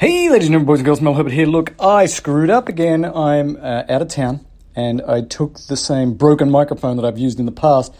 Hey, 0.00 0.30
ladies 0.30 0.46
and 0.46 0.52
gentlemen, 0.52 0.66
boys 0.66 0.78
and 0.78 0.86
girls, 0.86 1.00
Mel 1.00 1.14
Herbert 1.14 1.32
here. 1.32 1.46
Look, 1.46 1.74
I 1.80 2.06
screwed 2.06 2.50
up 2.50 2.68
again. 2.68 3.04
I'm 3.04 3.56
uh, 3.56 3.82
out 3.88 4.00
of 4.00 4.06
town, 4.06 4.46
and 4.76 5.02
I 5.02 5.22
took 5.22 5.58
the 5.66 5.76
same 5.76 6.14
broken 6.14 6.52
microphone 6.52 6.94
that 6.98 7.04
I've 7.04 7.18
used 7.18 7.40
in 7.40 7.46
the 7.46 7.50
past 7.50 7.92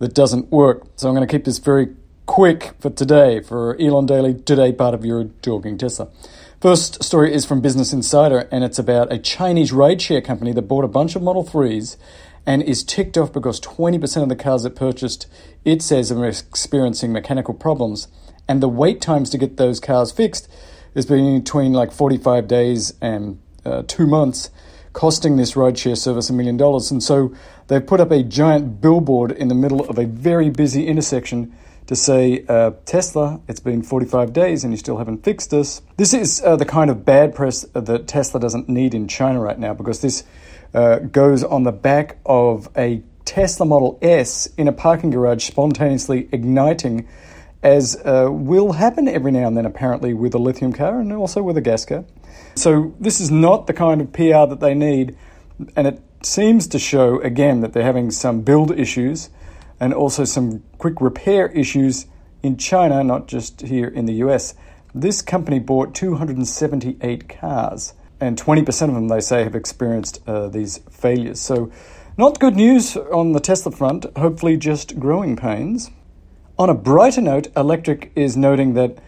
that 0.00 0.12
doesn't 0.12 0.52
work. 0.52 0.82
So 0.96 1.08
I'm 1.08 1.14
going 1.14 1.26
to 1.26 1.32
keep 1.32 1.46
this 1.46 1.56
very 1.56 1.96
quick 2.26 2.74
for 2.78 2.90
today, 2.90 3.40
for 3.40 3.74
Elon 3.80 4.04
Daily, 4.04 4.34
today 4.34 4.70
part 4.70 4.92
of 4.92 5.02
your 5.02 5.30
Talking 5.40 5.78
Tesla. 5.78 6.10
First 6.60 7.02
story 7.02 7.32
is 7.32 7.46
from 7.46 7.62
Business 7.62 7.94
Insider, 7.94 8.46
and 8.52 8.62
it's 8.62 8.78
about 8.78 9.10
a 9.10 9.16
Chinese 9.16 9.72
rideshare 9.72 10.22
company 10.22 10.52
that 10.52 10.68
bought 10.68 10.84
a 10.84 10.88
bunch 10.88 11.16
of 11.16 11.22
Model 11.22 11.42
3s 11.42 11.96
and 12.44 12.62
is 12.62 12.84
ticked 12.84 13.16
off 13.16 13.32
because 13.32 13.58
20% 13.62 14.22
of 14.22 14.28
the 14.28 14.36
cars 14.36 14.66
it 14.66 14.76
purchased, 14.76 15.26
it 15.64 15.80
says, 15.80 16.12
are 16.12 16.26
experiencing 16.26 17.14
mechanical 17.14 17.54
problems. 17.54 18.08
And 18.46 18.62
the 18.62 18.68
wait 18.68 19.00
times 19.00 19.30
to 19.30 19.38
get 19.38 19.56
those 19.56 19.80
cars 19.80 20.12
fixed 20.12 20.46
is 20.94 21.06
between 21.06 21.72
like 21.72 21.92
45 21.92 22.48
days 22.48 22.94
and 23.00 23.40
uh, 23.64 23.82
two 23.86 24.06
months, 24.06 24.50
costing 24.92 25.36
this 25.36 25.52
rideshare 25.52 25.96
service 25.96 26.30
a 26.30 26.32
million 26.32 26.56
dollars. 26.56 26.90
And 26.90 27.02
so 27.02 27.34
they've 27.68 27.86
put 27.86 28.00
up 28.00 28.10
a 28.10 28.22
giant 28.22 28.80
billboard 28.80 29.32
in 29.32 29.48
the 29.48 29.54
middle 29.54 29.88
of 29.88 29.98
a 29.98 30.06
very 30.06 30.50
busy 30.50 30.86
intersection 30.86 31.54
to 31.86 31.96
say, 31.96 32.44
uh, 32.48 32.72
Tesla, 32.84 33.40
it's 33.48 33.60
been 33.60 33.82
45 33.82 34.32
days 34.32 34.62
and 34.62 34.72
you 34.72 34.76
still 34.76 34.98
haven't 34.98 35.24
fixed 35.24 35.50
this. 35.50 35.82
This 35.96 36.14
is 36.14 36.40
uh, 36.44 36.56
the 36.56 36.64
kind 36.64 36.90
of 36.90 37.04
bad 37.04 37.34
press 37.34 37.62
that 37.72 38.06
Tesla 38.06 38.38
doesn't 38.40 38.68
need 38.68 38.94
in 38.94 39.08
China 39.08 39.40
right 39.40 39.58
now 39.58 39.74
because 39.74 40.00
this 40.00 40.24
uh, 40.72 40.98
goes 40.98 41.42
on 41.42 41.64
the 41.64 41.72
back 41.72 42.18
of 42.24 42.68
a 42.76 43.02
Tesla 43.24 43.66
Model 43.66 43.98
S 44.02 44.46
in 44.56 44.68
a 44.68 44.72
parking 44.72 45.10
garage 45.10 45.44
spontaneously 45.44 46.28
igniting 46.32 47.08
as 47.62 47.96
uh, 48.04 48.28
will 48.30 48.72
happen 48.72 49.06
every 49.06 49.32
now 49.32 49.46
and 49.46 49.56
then, 49.56 49.66
apparently, 49.66 50.14
with 50.14 50.34
a 50.34 50.38
lithium 50.38 50.72
car 50.72 51.00
and 51.00 51.12
also 51.12 51.42
with 51.42 51.56
a 51.56 51.60
gas 51.60 51.84
car. 51.84 52.04
So, 52.54 52.94
this 52.98 53.20
is 53.20 53.30
not 53.30 53.66
the 53.66 53.74
kind 53.74 54.00
of 54.00 54.12
PR 54.12 54.46
that 54.46 54.60
they 54.60 54.74
need, 54.74 55.16
and 55.76 55.86
it 55.86 56.00
seems 56.22 56.66
to 56.68 56.78
show 56.78 57.20
again 57.20 57.60
that 57.60 57.72
they're 57.72 57.82
having 57.82 58.10
some 58.10 58.40
build 58.40 58.70
issues 58.78 59.30
and 59.78 59.94
also 59.94 60.24
some 60.24 60.62
quick 60.78 61.00
repair 61.00 61.48
issues 61.48 62.06
in 62.42 62.56
China, 62.56 63.02
not 63.04 63.28
just 63.28 63.62
here 63.62 63.88
in 63.88 64.06
the 64.06 64.14
US. 64.14 64.54
This 64.94 65.22
company 65.22 65.58
bought 65.58 65.94
278 65.94 67.28
cars, 67.28 67.94
and 68.20 68.38
20% 68.38 68.88
of 68.88 68.94
them, 68.94 69.08
they 69.08 69.20
say, 69.20 69.44
have 69.44 69.54
experienced 69.54 70.20
uh, 70.26 70.48
these 70.48 70.78
failures. 70.90 71.40
So, 71.40 71.70
not 72.16 72.40
good 72.40 72.56
news 72.56 72.96
on 72.96 73.32
the 73.32 73.40
Tesla 73.40 73.72
front, 73.72 74.04
hopefully, 74.16 74.56
just 74.56 74.98
growing 74.98 75.36
pains. 75.36 75.90
On 76.60 76.68
a 76.68 76.74
brighter 76.74 77.22
note, 77.22 77.50
Electrek 77.54 78.10
is 78.14 78.36
noting 78.36 78.74
that 78.74 78.98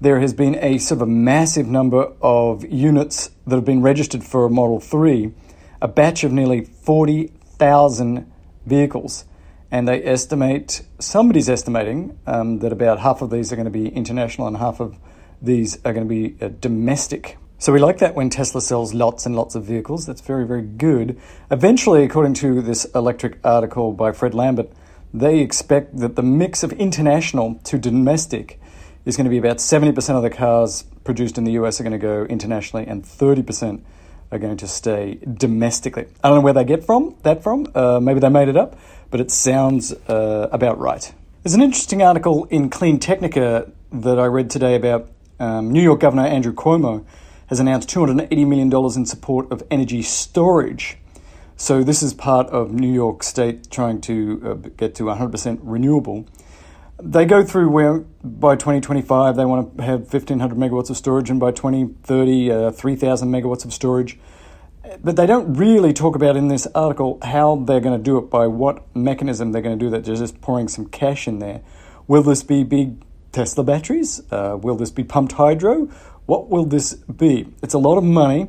there 0.00 0.18
has 0.18 0.34
been 0.34 0.56
a 0.56 0.78
sort 0.78 0.98
of 0.98 1.02
a 1.02 1.06
massive 1.06 1.68
number 1.68 2.12
of 2.20 2.64
units 2.64 3.30
that 3.46 3.54
have 3.54 3.64
been 3.64 3.80
registered 3.80 4.24
for 4.24 4.48
Model 4.48 4.80
3, 4.80 5.32
a 5.80 5.86
batch 5.86 6.24
of 6.24 6.32
nearly 6.32 6.62
40,000 6.62 8.28
vehicles. 8.66 9.24
And 9.70 9.86
they 9.86 10.02
estimate, 10.02 10.82
somebody's 10.98 11.48
estimating, 11.48 12.18
um, 12.26 12.58
that 12.58 12.72
about 12.72 12.98
half 12.98 13.22
of 13.22 13.30
these 13.30 13.52
are 13.52 13.56
going 13.56 13.66
to 13.66 13.70
be 13.70 13.88
international 13.88 14.48
and 14.48 14.56
half 14.56 14.80
of 14.80 14.98
these 15.40 15.76
are 15.84 15.92
going 15.92 16.08
to 16.08 16.12
be 16.12 16.34
uh, 16.44 16.48
domestic. 16.58 17.38
So 17.58 17.72
we 17.72 17.78
like 17.78 17.98
that 17.98 18.16
when 18.16 18.30
Tesla 18.30 18.60
sells 18.60 18.94
lots 18.94 19.26
and 19.26 19.36
lots 19.36 19.54
of 19.54 19.62
vehicles. 19.62 20.06
That's 20.06 20.22
very, 20.22 20.44
very 20.44 20.62
good. 20.62 21.20
Eventually, 21.52 22.02
according 22.02 22.34
to 22.34 22.60
this 22.62 22.84
Electrek 22.86 23.38
article 23.44 23.92
by 23.92 24.10
Fred 24.10 24.34
Lambert, 24.34 24.72
they 25.20 25.40
expect 25.40 25.96
that 25.98 26.14
the 26.14 26.22
mix 26.22 26.62
of 26.62 26.72
international 26.74 27.58
to 27.64 27.78
domestic 27.78 28.60
is 29.06 29.16
going 29.16 29.24
to 29.24 29.30
be 29.30 29.38
about 29.38 29.58
70% 29.58 30.16
of 30.16 30.22
the 30.22 30.30
cars 30.30 30.84
produced 31.04 31.38
in 31.38 31.44
the 31.44 31.52
US 31.52 31.80
are 31.80 31.84
going 31.84 31.92
to 31.92 31.98
go 31.98 32.24
internationally 32.24 32.86
and 32.86 33.02
30% 33.02 33.82
are 34.30 34.38
going 34.38 34.56
to 34.58 34.66
stay 34.66 35.18
domestically. 35.32 36.06
I 36.22 36.28
don't 36.28 36.38
know 36.38 36.42
where 36.42 36.52
they 36.52 36.64
get 36.64 36.84
from 36.84 37.16
that 37.22 37.42
from. 37.42 37.66
Uh, 37.74 38.00
maybe 38.00 38.20
they 38.20 38.28
made 38.28 38.48
it 38.48 38.56
up, 38.56 38.76
but 39.10 39.20
it 39.20 39.30
sounds 39.30 39.92
uh, 39.92 40.48
about 40.52 40.78
right. 40.78 41.12
There's 41.42 41.54
an 41.54 41.62
interesting 41.62 42.02
article 42.02 42.44
in 42.46 42.68
Clean 42.68 42.98
Technica 42.98 43.70
that 43.92 44.18
I 44.18 44.26
read 44.26 44.50
today 44.50 44.74
about 44.74 45.08
um, 45.38 45.70
New 45.70 45.82
York 45.82 46.00
Governor 46.00 46.26
Andrew 46.26 46.52
Cuomo 46.52 47.04
has 47.46 47.60
announced 47.60 47.88
$280 47.88 48.46
million 48.46 48.72
in 48.96 49.06
support 49.06 49.50
of 49.52 49.62
energy 49.70 50.02
storage. 50.02 50.98
So 51.58 51.82
this 51.82 52.02
is 52.02 52.12
part 52.12 52.48
of 52.48 52.70
New 52.70 52.92
York 52.92 53.22
State 53.22 53.70
trying 53.70 54.02
to 54.02 54.42
uh, 54.44 54.54
get 54.76 54.94
to 54.96 55.04
100% 55.04 55.58
renewable. 55.62 56.26
They 57.02 57.24
go 57.24 57.42
through 57.42 57.70
where 57.70 58.00
by 58.22 58.56
2025 58.56 59.36
they 59.36 59.44
want 59.46 59.78
to 59.78 59.82
have 59.82 60.00
1500 60.00 60.58
megawatts 60.58 60.90
of 60.90 60.98
storage, 60.98 61.30
and 61.30 61.40
by 61.40 61.52
2030 61.52 62.50
uh, 62.50 62.70
3000 62.72 63.28
megawatts 63.30 63.64
of 63.64 63.72
storage. 63.72 64.18
But 65.02 65.16
they 65.16 65.26
don't 65.26 65.54
really 65.54 65.94
talk 65.94 66.14
about 66.14 66.36
in 66.36 66.48
this 66.48 66.66
article 66.74 67.18
how 67.22 67.56
they're 67.56 67.80
going 67.80 67.98
to 67.98 68.04
do 68.04 68.18
it, 68.18 68.30
by 68.30 68.46
what 68.46 68.94
mechanism 68.94 69.52
they're 69.52 69.62
going 69.62 69.78
to 69.78 69.84
do 69.84 69.90
that. 69.90 70.04
They're 70.04 70.14
just 70.14 70.42
pouring 70.42 70.68
some 70.68 70.86
cash 70.86 71.26
in 71.26 71.38
there. 71.38 71.62
Will 72.06 72.22
this 72.22 72.42
be 72.42 72.64
big 72.64 73.02
Tesla 73.32 73.64
batteries? 73.64 74.20
Uh, 74.30 74.58
will 74.60 74.76
this 74.76 74.90
be 74.90 75.04
pumped 75.04 75.32
hydro? 75.32 75.86
What 76.26 76.50
will 76.50 76.66
this 76.66 76.94
be? 76.94 77.48
It's 77.62 77.74
a 77.74 77.78
lot 77.78 77.96
of 77.96 78.04
money 78.04 78.48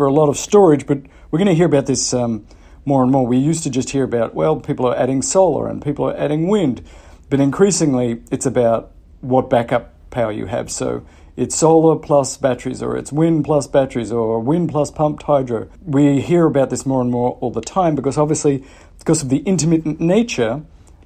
for 0.00 0.06
a 0.06 0.12
lot 0.14 0.30
of 0.30 0.38
storage, 0.38 0.86
but 0.86 0.96
we're 1.30 1.38
going 1.38 1.46
to 1.46 1.54
hear 1.54 1.66
about 1.66 1.84
this 1.84 2.14
um, 2.14 2.46
more 2.86 3.02
and 3.02 3.12
more. 3.12 3.26
We 3.26 3.36
used 3.36 3.64
to 3.64 3.70
just 3.70 3.90
hear 3.90 4.02
about, 4.02 4.34
well, 4.34 4.58
people 4.58 4.86
are 4.88 4.96
adding 4.96 5.20
solar 5.20 5.68
and 5.68 5.84
people 5.84 6.08
are 6.08 6.16
adding 6.16 6.48
wind, 6.48 6.82
but 7.28 7.38
increasingly 7.38 8.22
it's 8.30 8.46
about 8.46 8.92
what 9.20 9.50
backup 9.50 9.92
power 10.08 10.32
you 10.32 10.46
have. 10.46 10.70
So 10.70 11.04
it's 11.36 11.54
solar 11.54 11.96
plus 11.96 12.38
batteries, 12.38 12.82
or 12.82 12.96
it's 12.96 13.12
wind 13.12 13.44
plus 13.44 13.66
batteries, 13.66 14.10
or 14.10 14.40
wind 14.40 14.70
plus 14.70 14.90
pumped 14.90 15.24
hydro. 15.24 15.68
We 15.84 16.22
hear 16.22 16.46
about 16.46 16.70
this 16.70 16.86
more 16.86 17.02
and 17.02 17.10
more 17.10 17.32
all 17.42 17.50
the 17.50 17.60
time 17.60 17.94
because 17.94 18.16
obviously, 18.16 18.64
because 19.00 19.22
of 19.22 19.28
the 19.28 19.40
intermittent 19.40 20.00
nature 20.00 20.62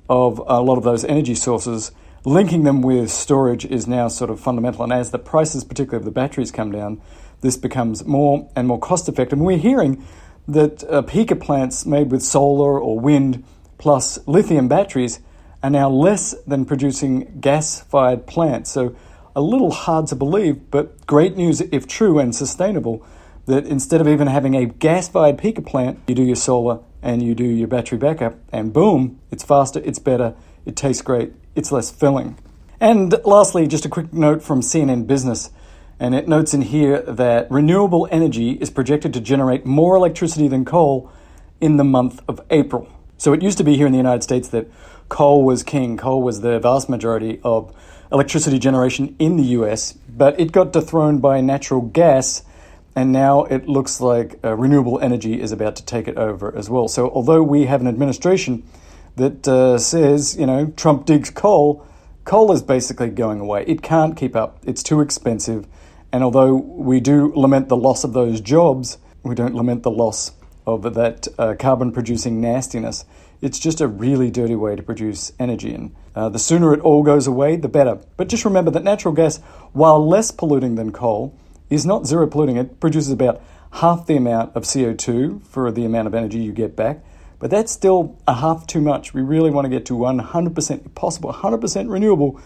of 0.08 0.38
a 0.46 0.60
lot 0.60 0.78
of 0.78 0.84
those 0.84 1.04
energy 1.04 1.34
sources, 1.34 1.90
linking 2.24 2.62
them 2.62 2.80
with 2.80 3.10
storage 3.10 3.64
is 3.64 3.88
now 3.88 4.06
sort 4.06 4.30
of 4.30 4.38
fundamental. 4.38 4.84
And 4.84 4.92
as 4.92 5.10
the 5.10 5.18
prices, 5.18 5.64
particularly 5.64 6.02
of 6.02 6.04
the 6.04 6.12
batteries, 6.12 6.52
come 6.52 6.70
down, 6.70 7.00
this 7.44 7.56
becomes 7.56 8.04
more 8.04 8.50
and 8.56 8.66
more 8.66 8.78
cost 8.78 9.08
effective. 9.08 9.38
And 9.38 9.46
we're 9.46 9.58
hearing 9.58 10.02
that 10.48 10.82
uh, 10.84 11.02
peaker 11.02 11.38
plants 11.38 11.84
made 11.86 12.10
with 12.10 12.22
solar 12.22 12.80
or 12.80 12.98
wind 12.98 13.44
plus 13.78 14.18
lithium 14.26 14.66
batteries 14.66 15.20
are 15.62 15.70
now 15.70 15.90
less 15.90 16.34
than 16.46 16.64
producing 16.64 17.38
gas 17.40 17.82
fired 17.82 18.26
plants. 18.26 18.70
So, 18.70 18.96
a 19.36 19.40
little 19.40 19.72
hard 19.72 20.06
to 20.08 20.16
believe, 20.16 20.70
but 20.70 21.06
great 21.06 21.36
news 21.36 21.60
if 21.60 21.88
true 21.88 22.18
and 22.18 22.34
sustainable 22.34 23.04
that 23.46 23.66
instead 23.66 24.00
of 24.00 24.08
even 24.08 24.28
having 24.28 24.54
a 24.54 24.64
gas 24.64 25.08
fired 25.08 25.36
peaker 25.36 25.64
plant, 25.64 25.98
you 26.06 26.14
do 26.14 26.22
your 26.22 26.36
solar 26.36 26.80
and 27.02 27.22
you 27.22 27.34
do 27.34 27.44
your 27.44 27.68
battery 27.68 27.98
backup, 27.98 28.36
and 28.52 28.72
boom, 28.72 29.20
it's 29.30 29.44
faster, 29.44 29.82
it's 29.84 29.98
better, 29.98 30.34
it 30.64 30.76
tastes 30.76 31.02
great, 31.02 31.32
it's 31.54 31.70
less 31.70 31.90
filling. 31.90 32.38
And 32.80 33.14
lastly, 33.24 33.66
just 33.66 33.84
a 33.84 33.88
quick 33.88 34.12
note 34.12 34.42
from 34.42 34.60
CNN 34.60 35.06
Business. 35.06 35.50
And 36.00 36.14
it 36.14 36.26
notes 36.26 36.54
in 36.54 36.62
here 36.62 37.02
that 37.02 37.50
renewable 37.50 38.08
energy 38.10 38.52
is 38.52 38.70
projected 38.70 39.12
to 39.14 39.20
generate 39.20 39.64
more 39.64 39.96
electricity 39.96 40.48
than 40.48 40.64
coal 40.64 41.10
in 41.60 41.76
the 41.76 41.84
month 41.84 42.20
of 42.28 42.40
April. 42.50 42.88
So 43.16 43.32
it 43.32 43.42
used 43.42 43.58
to 43.58 43.64
be 43.64 43.76
here 43.76 43.86
in 43.86 43.92
the 43.92 43.98
United 43.98 44.22
States 44.22 44.48
that 44.48 44.68
coal 45.08 45.44
was 45.44 45.62
king, 45.62 45.96
coal 45.96 46.22
was 46.22 46.40
the 46.40 46.58
vast 46.58 46.88
majority 46.88 47.40
of 47.44 47.74
electricity 48.12 48.58
generation 48.58 49.14
in 49.18 49.36
the 49.36 49.44
US, 49.58 49.92
but 49.92 50.38
it 50.38 50.52
got 50.52 50.72
dethroned 50.72 51.22
by 51.22 51.40
natural 51.40 51.80
gas, 51.80 52.42
and 52.94 53.12
now 53.12 53.44
it 53.44 53.68
looks 53.68 54.00
like 54.00 54.38
uh, 54.44 54.54
renewable 54.54 55.00
energy 55.00 55.40
is 55.40 55.52
about 55.52 55.76
to 55.76 55.84
take 55.84 56.06
it 56.08 56.16
over 56.16 56.54
as 56.56 56.70
well. 56.70 56.88
So 56.88 57.10
although 57.10 57.42
we 57.42 57.66
have 57.66 57.80
an 57.80 57.88
administration 57.88 58.62
that 59.16 59.46
uh, 59.46 59.78
says, 59.78 60.36
you 60.36 60.46
know, 60.46 60.72
Trump 60.76 61.06
digs 61.06 61.30
coal, 61.30 61.86
coal 62.24 62.52
is 62.52 62.62
basically 62.62 63.10
going 63.10 63.40
away. 63.40 63.64
It 63.66 63.82
can't 63.82 64.16
keep 64.16 64.34
up, 64.34 64.58
it's 64.64 64.82
too 64.82 65.00
expensive 65.00 65.66
and 66.14 66.22
although 66.22 66.54
we 66.54 67.00
do 67.00 67.32
lament 67.34 67.68
the 67.68 67.76
loss 67.76 68.04
of 68.04 68.12
those 68.12 68.40
jobs, 68.40 68.98
we 69.24 69.34
don't 69.34 69.52
lament 69.52 69.82
the 69.82 69.90
loss 69.90 70.30
of 70.64 70.94
that 70.94 71.26
uh, 71.36 71.56
carbon 71.58 71.90
producing 71.90 72.40
nastiness. 72.40 73.04
It's 73.40 73.58
just 73.58 73.80
a 73.80 73.88
really 73.88 74.30
dirty 74.30 74.54
way 74.54 74.76
to 74.76 74.82
produce 74.84 75.32
energy. 75.40 75.74
And 75.74 75.92
uh, 76.14 76.28
the 76.28 76.38
sooner 76.38 76.72
it 76.72 76.78
all 76.82 77.02
goes 77.02 77.26
away, 77.26 77.56
the 77.56 77.68
better. 77.68 77.98
But 78.16 78.28
just 78.28 78.44
remember 78.44 78.70
that 78.70 78.84
natural 78.84 79.12
gas, 79.12 79.38
while 79.72 80.06
less 80.06 80.30
polluting 80.30 80.76
than 80.76 80.92
coal, 80.92 81.36
is 81.68 81.84
not 81.84 82.06
zero 82.06 82.28
polluting. 82.28 82.58
It 82.58 82.78
produces 82.78 83.10
about 83.10 83.42
half 83.72 84.06
the 84.06 84.14
amount 84.14 84.54
of 84.54 84.62
CO2 84.62 85.44
for 85.44 85.72
the 85.72 85.84
amount 85.84 86.06
of 86.06 86.14
energy 86.14 86.38
you 86.38 86.52
get 86.52 86.76
back. 86.76 87.04
But 87.44 87.50
that's 87.50 87.70
still 87.70 88.16
a 88.26 88.36
half 88.36 88.66
too 88.66 88.80
much. 88.80 89.12
We 89.12 89.20
really 89.20 89.50
want 89.50 89.66
to 89.66 89.68
get 89.68 89.84
to 89.84 89.92
100%, 89.92 90.86
if 90.86 90.94
possible, 90.94 91.30
100% 91.30 91.90
renewable, 91.90 92.40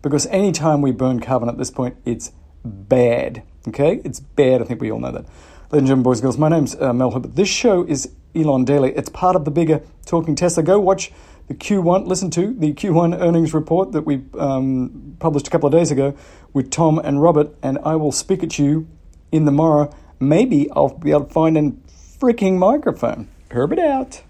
because 0.00 0.26
anytime 0.26 0.80
we 0.80 0.92
burn 0.92 1.18
carbon 1.18 1.48
at 1.48 1.58
this 1.58 1.72
point, 1.72 1.96
it's 2.04 2.30
bad. 2.64 3.42
Okay? 3.66 4.00
It's 4.04 4.20
bad. 4.20 4.62
I 4.62 4.64
think 4.64 4.80
we 4.80 4.92
all 4.92 5.00
know 5.00 5.10
that. 5.10 5.24
Ladies 5.24 5.30
and 5.72 5.86
gentlemen, 5.88 6.02
boys 6.04 6.18
and 6.18 6.22
girls, 6.22 6.38
my 6.38 6.48
name's 6.48 6.80
uh, 6.80 6.92
Mel 6.92 7.10
Herbert. 7.10 7.34
This 7.34 7.48
show 7.48 7.82
is 7.82 8.12
Elon 8.32 8.64
Daily. 8.64 8.92
It's 8.94 9.08
part 9.08 9.34
of 9.34 9.44
the 9.44 9.50
bigger 9.50 9.82
Talking 10.06 10.36
Tesla. 10.36 10.62
Go 10.62 10.78
watch 10.78 11.10
the 11.48 11.54
Q1, 11.54 12.06
listen 12.06 12.30
to 12.30 12.54
the 12.54 12.72
Q1 12.74 13.20
earnings 13.20 13.54
report 13.54 13.90
that 13.90 14.02
we 14.02 14.22
um, 14.38 15.16
published 15.18 15.48
a 15.48 15.50
couple 15.50 15.66
of 15.66 15.72
days 15.72 15.90
ago 15.90 16.16
with 16.52 16.70
Tom 16.70 17.00
and 17.00 17.20
Robert, 17.20 17.56
and 17.60 17.76
I 17.84 17.96
will 17.96 18.12
speak 18.12 18.44
at 18.44 18.56
you 18.60 18.86
in 19.32 19.46
the 19.46 19.52
morrow. 19.52 19.92
Maybe 20.20 20.70
I'll 20.70 20.96
be 20.96 21.10
able 21.10 21.24
to 21.24 21.32
find 21.32 21.58
a 21.58 21.72
freaking 22.20 22.56
microphone. 22.56 23.26
Herbert 23.50 23.80
out. 23.80 24.22